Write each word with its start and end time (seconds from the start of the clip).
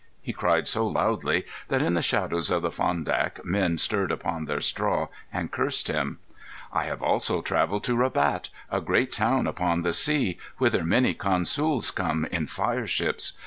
he 0.19 0.33
cried 0.33 0.67
so 0.67 0.87
loudly 0.87 1.45
that 1.67 1.83
in 1.83 1.93
the 1.93 2.01
shadows 2.01 2.49
of 2.49 2.63
the 2.63 2.71
Fondak 2.71 3.45
men 3.45 3.77
stirred 3.77 4.11
upon 4.11 4.45
their 4.45 4.59
straw 4.59 5.09
and 5.31 5.51
cursed 5.51 5.89
him. 5.89 6.17
"I 6.73 6.85
have 6.85 7.03
also 7.03 7.43
travelled 7.43 7.83
to 7.83 7.95
Rabat, 7.95 8.49
a 8.71 8.81
great 8.81 9.11
town 9.11 9.45
upon 9.45 9.83
the 9.83 9.93
sea, 9.93 10.39
whither 10.57 10.83
many 10.83 11.13
consools 11.13 11.91
come 11.93 12.25
in 12.31 12.47
fireships. 12.47 13.33